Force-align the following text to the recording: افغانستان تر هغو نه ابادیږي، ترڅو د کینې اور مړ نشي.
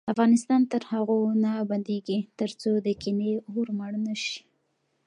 افغانستان 0.13 0.61
تر 0.71 0.81
هغو 0.91 1.19
نه 1.43 1.49
ابادیږي، 1.63 2.19
ترڅو 2.39 2.71
د 2.85 2.87
کینې 3.01 3.33
اور 3.49 3.67
مړ 3.77 3.91
نشي. 4.07 4.37